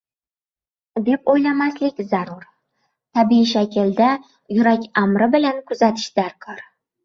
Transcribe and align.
deb 1.09 1.29
oʻylamaslik 1.33 2.01
zarur. 2.15 2.49
Tabiiy 3.19 3.47
shaklda, 3.53 4.09
“yurak 4.59 4.91
amri 5.07 5.33
bilan” 5.41 5.65
kuzatish 5.71 6.13
darkor. 6.21 6.69